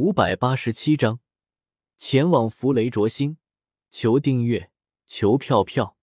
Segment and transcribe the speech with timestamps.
[0.00, 1.18] 五百八十七章，
[1.96, 3.36] 前往弗雷卓星，
[3.90, 4.70] 求订阅，
[5.08, 5.96] 求票票，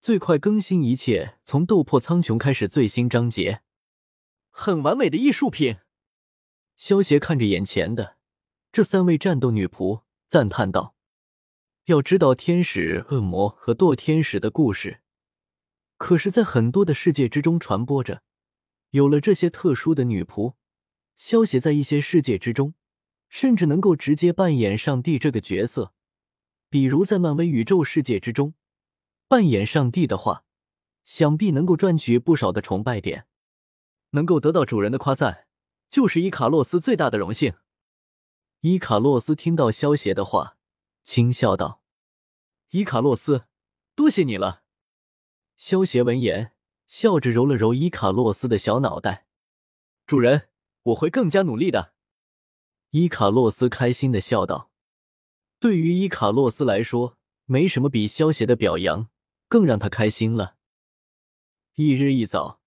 [0.00, 2.66] 最快更新，一切从斗破苍穹开始。
[2.66, 3.62] 最新章节，
[4.50, 5.76] 很完美的艺术品。
[6.74, 8.16] 萧协看着眼前的
[8.72, 10.96] 这三位战斗女仆，赞叹道
[11.86, 15.02] ：“要知道，天使、恶魔和堕天使的故事，
[15.96, 18.24] 可是在很多的世界之中传播着。
[18.90, 20.54] 有了这些特殊的女仆，
[21.14, 22.74] 萧协在一些世界之中。”
[23.34, 25.92] 甚至能够直接扮演上帝这个角色，
[26.70, 28.54] 比如在漫威宇宙世界之中
[29.26, 30.44] 扮演上帝的话，
[31.04, 33.26] 想必能够赚取不少的崇拜点。
[34.10, 35.48] 能够得到主人的夸赞，
[35.90, 37.54] 就是伊卡洛斯最大的荣幸。
[38.60, 40.56] 伊卡洛斯听到萧协的话，
[41.02, 41.82] 轻笑道
[42.70, 43.46] ：“伊卡洛斯，
[43.96, 44.62] 多谢你了。”
[45.58, 46.52] 萧协闻言，
[46.86, 49.26] 笑着揉了揉伊卡洛斯的小脑袋
[50.06, 50.50] ：“主人，
[50.84, 51.93] 我会更加努力的。”
[52.96, 54.70] 伊卡洛斯开心的笑道
[55.58, 59.08] ：“对于伊卡洛斯来说，没什么比萧协的表扬
[59.48, 60.54] 更让他开心了。”
[61.74, 62.60] 翌日一早，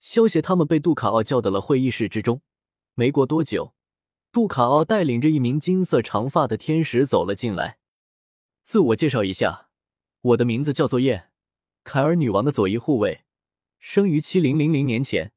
[0.00, 2.40] 萧协他们被杜卡奥叫到了会议室之中。
[2.94, 3.74] 没过多久，
[4.32, 7.76] 杜卡奥带领着一名金色长发的天使走了进来。
[8.62, 9.68] 自我介绍一下，
[10.22, 11.32] 我的名字叫做燕，
[11.84, 13.26] 凯尔女王的左翼护卫，
[13.78, 15.34] 生于七零零零年前，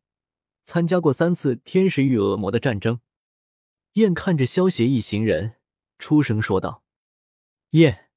[0.64, 3.02] 参加过三次天使与恶魔的战争。
[3.94, 5.56] 燕看着萧协一行人，
[5.98, 6.84] 出声说道
[7.72, 8.10] ：“燕，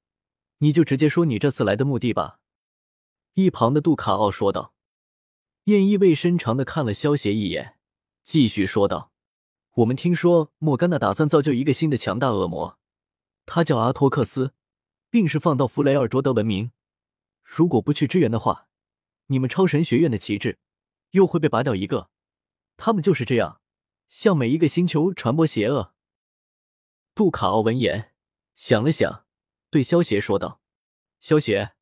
[0.59, 2.39] 你就直接说你这次来的目的吧。”
[3.33, 4.73] 一旁的杜卡奥说道。
[5.65, 7.77] 燕意味深长的看了萧协一眼，
[8.21, 9.13] 继续说道
[9.75, 12.77] ：“我们听说莫甘娜打算造就一个新的强大恶魔，
[13.45, 14.53] 他叫阿托克斯，
[15.09, 16.73] 并是放到弗雷尔卓德文明。
[17.43, 18.67] 如果不去支援的话，
[19.27, 20.59] 你们超神学院的旗帜
[21.11, 22.09] 又会被拔掉一个。
[22.75, 23.61] 他们就是这样。”
[24.13, 25.95] 向每一个星球传播邪恶。
[27.15, 28.13] 杜卡奥闻言
[28.53, 29.25] 想了想，
[29.71, 30.61] 对萧协说道
[31.19, 31.73] ：“萧协，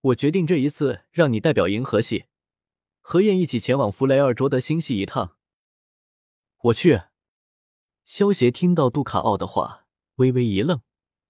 [0.00, 2.24] 我决定这一次让你代表银河系，
[3.02, 5.36] 和燕一起前往弗雷尔卓德星系一趟。”
[6.64, 7.02] 我去。
[8.06, 10.80] 萧协听到杜卡奥的话，微微一愣，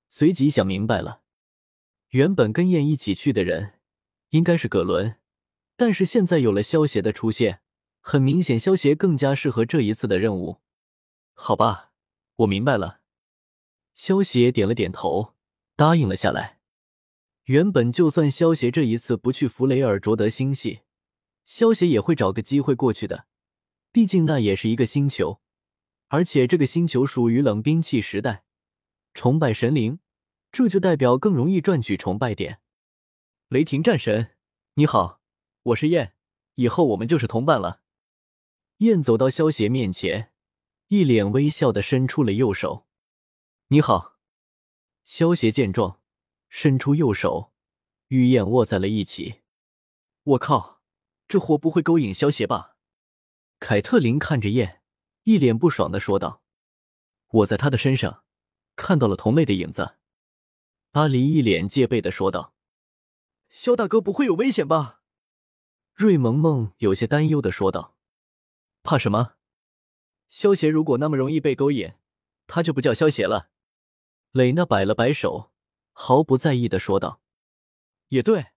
[0.09, 1.23] 随即想明白了：
[2.11, 3.81] 原本跟燕一起去的人
[4.29, 5.19] 应该是葛伦，
[5.75, 7.63] 但是现在有了萧协的出现。
[8.09, 10.61] 很明显，萧协更加适合这一次的任务。
[11.35, 11.91] 好吧，
[12.37, 13.01] 我明白了。
[13.95, 15.35] 萧协点了点头，
[15.75, 16.61] 答应了下来。
[17.47, 20.83] 原本就算萧协这一次不去弗雷尔卓德星系，
[21.45, 23.27] 萧协也会找个机会过去的。
[23.91, 25.41] 毕竟那也是一个星球，
[26.07, 28.45] 而且这个星球属于冷兵器时代，
[29.15, 29.99] 崇拜神灵，
[30.53, 32.61] 这就代表更容易赚取崇拜点。
[33.49, 34.37] 雷霆战神，
[34.75, 35.21] 你好，
[35.65, 36.13] 我是燕，
[36.55, 37.81] 以后我们就是同伴了。
[38.79, 40.33] 燕走到萧邪面前，
[40.89, 42.87] 一脸微笑的伸出了右手。
[43.69, 44.19] “你好。”
[45.03, 46.03] 萧邪见状，
[46.51, 47.55] 伸出右手，
[48.09, 49.41] 与燕握在了一起。
[50.25, 50.83] “我靠，
[51.27, 52.77] 这货不会勾引萧邪吧？”
[53.61, 54.83] 凯特琳看着燕，
[55.23, 56.43] 一脸不爽的说道。
[57.29, 58.25] “我在他的身上
[58.75, 59.97] 看到了同类的影子。”
[60.93, 62.55] 阿离一脸戒备的说道。
[63.49, 65.01] “萧大哥不会有危险吧？”
[65.95, 67.96] 瑞萌萌有些担忧的说道。
[68.87, 69.33] 怕什么？
[70.29, 71.95] 萧协如果那么容易被勾引，
[72.47, 73.51] 他就不叫萧协了。
[74.31, 75.51] 蕾娜摆了摆手，
[75.93, 77.21] 毫不在意的说道
[78.11, 78.53] ：“也对，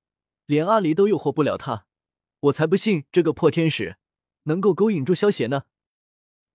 [0.46, 1.88] 连阿离都诱惑不了他，
[2.42, 3.98] 我才不信这个破天使
[4.44, 5.64] 能够勾引住萧协呢。”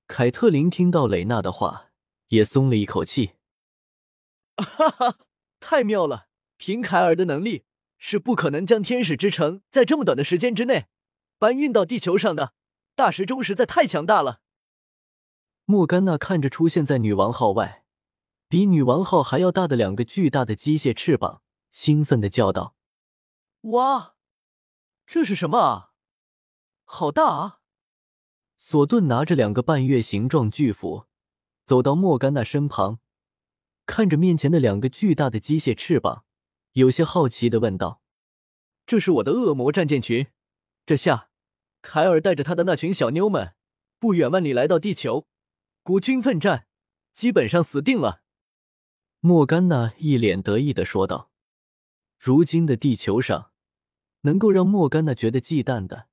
[0.06, 1.90] 凯特琳听到蕾娜的话，
[2.28, 3.32] 也松了一口气。
[4.56, 5.18] 哈哈，
[5.58, 6.28] 太妙了！
[6.58, 7.64] 凭凯尔的能力，
[7.98, 10.86] 是不可能将天使之城在这么短的时间之内
[11.40, 12.54] 搬运到地球上的。
[12.94, 14.40] 大时钟实在太强大了。
[15.64, 17.84] 莫甘娜看着出现在女王号外，
[18.48, 22.76] 比女王号还要大的两个巨大的机械翅膀，兴奋的叫道
[23.72, 24.14] ：“哇，
[25.06, 25.92] 这是什么啊？
[26.84, 27.60] 好大啊！”
[28.56, 31.06] 索顿拿着两个半月形状巨斧，
[31.64, 33.00] 走到莫甘娜身旁，
[33.86, 36.24] 看着面前的两个巨大的机械翅膀，
[36.72, 38.00] 有些好奇的问道
[38.86, 40.28] ：“这是我的恶魔战舰群，
[40.86, 41.30] 这下……”
[41.84, 43.52] 凯尔带着他的那群小妞们，
[43.98, 45.28] 不远万里来到地球，
[45.82, 46.66] 孤军奋战，
[47.12, 48.22] 基本上死定了。
[49.20, 51.30] 莫甘娜一脸得意的说道
[52.18, 53.50] ：“如今的地球上，
[54.22, 56.08] 能够让莫甘娜觉得忌惮的，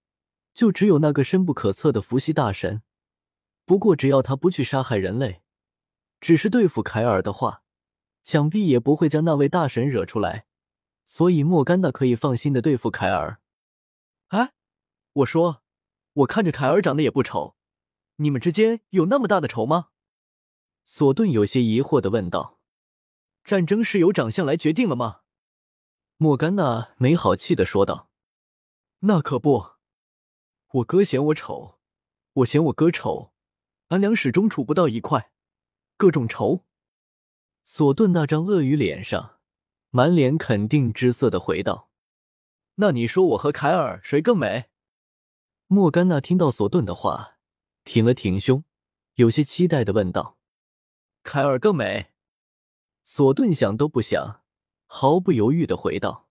[0.54, 2.84] 就只有那个深不可测的伏羲大神。
[3.66, 5.42] 不过，只要他不去杀害人类，
[6.20, 7.64] 只是对付凯尔的话，
[8.24, 10.46] 想必也不会将那位大神惹出来。
[11.06, 13.40] 所以，莫甘娜可以放心的对付凯尔。”
[14.28, 14.52] 哎，
[15.14, 15.61] 我说。
[16.14, 17.56] 我看着凯尔长得也不丑，
[18.18, 19.90] 你们之间有那么大的仇吗？
[20.84, 22.60] 索顿有些疑惑的问道
[23.46, 25.22] ：“战争是由长相来决定了吗？”
[26.18, 28.10] 莫甘娜没好气的说道
[29.02, 29.72] ：“那可不，
[30.74, 31.80] 我哥嫌我丑，
[32.34, 33.34] 我嫌我哥丑，
[33.88, 35.32] 俺俩始终处不到一块，
[35.96, 36.66] 各种仇。”
[37.64, 39.40] 索顿那张鳄鱼脸上
[39.92, 41.90] 满脸肯定之色的回道
[42.76, 44.66] ：“那你说我和凯尔谁更美？”
[45.74, 47.38] 莫甘娜听到索顿的话，
[47.86, 48.66] 挺了挺胸，
[49.14, 50.38] 有些期待的问道
[51.24, 52.12] ：“凯尔更美？”
[53.06, 54.44] 索顿想都不想。
[54.86, 56.28] 毫不犹豫的回道：“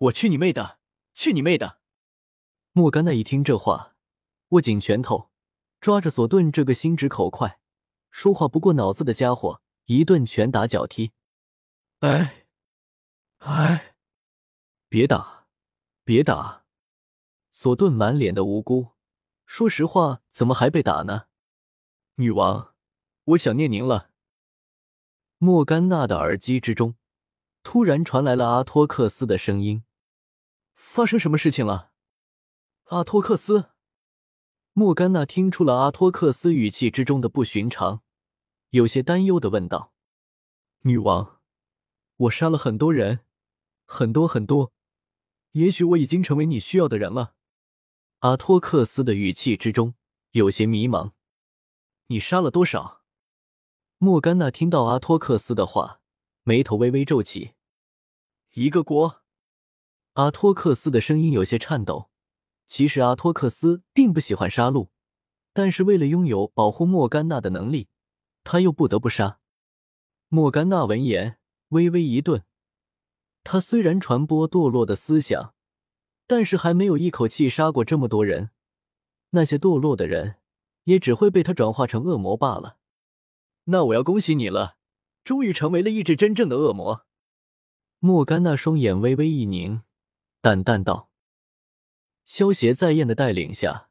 [0.00, 0.80] 我去你妹的，
[1.14, 1.80] 去你妹的！”
[2.72, 3.96] 莫甘娜一听这话，
[4.48, 5.30] 握紧拳头，
[5.80, 7.58] 抓着索顿这个心直口快、
[8.10, 11.12] 说话不过脑子的家伙一顿拳打脚踢。
[12.00, 12.44] 哎，
[13.38, 13.94] 哎，
[14.90, 15.46] 别打，
[16.04, 16.61] 别打！
[17.52, 18.88] 索顿满脸的无辜，
[19.46, 21.26] 说实话，怎么还被打呢？
[22.16, 22.74] 女王，
[23.24, 24.10] 我想念您了。
[25.38, 26.96] 莫甘娜的耳机之中。
[27.64, 29.84] 突然传来了阿托克斯的声音
[30.74, 31.92] ：“发生什么事情了？”
[32.90, 33.70] 阿托克斯，
[34.72, 38.02] 莫甘娜听出了阿托克斯语气之中的不寻常，
[38.70, 39.92] 有些担忧的问道
[40.82, 41.40] ：“女王，
[42.16, 43.20] 我杀了很多人，
[43.84, 44.72] 很多很多，
[45.52, 47.36] 也许我已经成为你需要的人了。”
[48.22, 49.94] 阿托克斯的语气之中
[50.30, 51.10] 有些迷茫
[52.06, 53.02] ：“你杀了多少？”
[53.98, 56.00] 莫甘娜听到阿托克斯的话。
[56.44, 57.54] 眉头微微皱起，
[58.54, 59.22] 一个国。
[60.14, 62.10] 阿托克斯的声音有些颤抖。
[62.66, 64.88] 其实阿托克斯并不喜欢杀戮，
[65.52, 67.88] 但是为了拥有保护莫甘娜的能力，
[68.44, 69.40] 他又不得不杀。
[70.28, 72.44] 莫甘娜闻言微微一顿。
[73.42, 75.54] 他虽然传播堕落的思想，
[76.32, 78.48] 但是还没有一口气杀过这么多人。
[79.32, 80.36] 那些堕落的人
[80.84, 82.78] 也只会被他转化成恶魔罢了。
[83.64, 84.78] 那我要恭喜你了。
[85.24, 87.04] 终于成为了一只真正的恶魔。
[87.98, 89.82] 莫甘娜双眼微微一凝，
[90.40, 91.10] 淡淡道
[92.24, 93.90] ：“萧协在燕的带领下，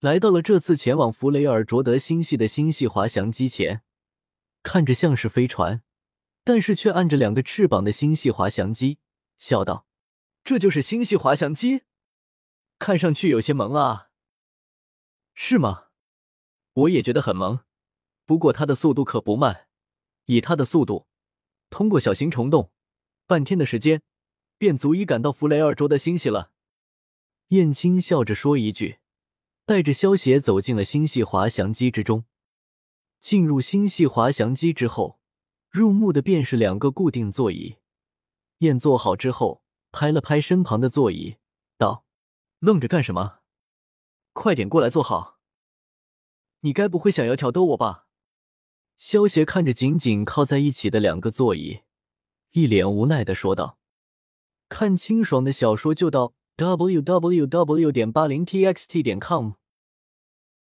[0.00, 3.82] 来到了这次前往弗雷尔卓德星系的星系滑翔机前，
[4.62, 5.82] 看着像是飞船，
[6.42, 8.98] 但是却按着两个翅膀的星系滑翔机，
[9.36, 9.86] 笑道
[10.44, 11.82] ：‘这就是星系滑翔机？
[12.78, 14.10] 看上去有些萌啊，
[15.34, 15.88] 是吗？
[16.72, 17.60] 我也觉得很萌，
[18.24, 19.68] 不过它的速度可不慢。’”
[20.26, 21.08] 以它的速度，
[21.68, 22.70] 通过小型虫洞，
[23.26, 24.02] 半天的时间
[24.56, 26.52] 便足以赶到弗雷尔卓的星系了。
[27.48, 29.00] 燕青笑着说一句，
[29.66, 32.24] 带着萧协走进了星系滑翔机之中。
[33.20, 35.20] 进入星系滑翔机之后，
[35.70, 37.78] 入目的便是两个固定座椅。
[38.58, 39.61] 燕坐好之后，
[39.92, 41.36] 拍了拍身旁的座椅，
[41.76, 42.04] 道
[42.58, 43.40] ：“愣着干什么？
[44.32, 45.38] 快点过来坐好。
[46.60, 48.06] 你该不会想要挑逗我吧？”
[48.96, 51.82] 萧协看着紧紧靠在一起的两个座椅，
[52.52, 53.78] 一脸无奈的说道
[54.68, 57.92] ：“看清爽的小说就到 w w w.
[57.92, 59.52] 点八零 t x t 点 com。”